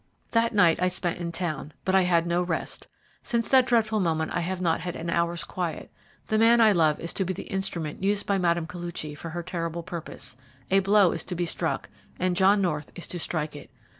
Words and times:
"That 0.31 0.51
night 0.55 0.81
I 0.81 0.87
spent 0.87 1.19
in 1.19 1.31
town, 1.31 1.73
but 1.85 1.93
I 1.93 2.01
had 2.01 2.25
no 2.25 2.41
rest. 2.41 2.87
Since 3.21 3.49
that 3.49 3.67
dreadful 3.67 3.99
moment 3.99 4.31
I 4.33 4.39
have 4.39 4.59
not 4.59 4.79
had 4.81 4.95
an 4.95 5.11
hour's 5.11 5.43
quiet. 5.43 5.91
The 6.25 6.39
man 6.39 6.59
I 6.59 6.71
love 6.71 6.99
is 6.99 7.13
to 7.13 7.23
be 7.23 7.33
the 7.33 7.43
instrument 7.51 8.01
used 8.03 8.25
by 8.25 8.39
Mme. 8.39 8.65
Koluchy 8.65 9.13
for 9.15 9.29
her 9.29 9.43
terrible 9.43 9.83
purpose. 9.83 10.37
A 10.71 10.79
blow 10.79 11.11
is 11.11 11.23
to 11.25 11.35
be 11.35 11.45
struck, 11.45 11.87
and 12.17 12.35
John 12.35 12.63
North 12.63 12.91
is 12.95 13.05
to 13.09 13.19
strike 13.19 13.55
it. 13.55 13.69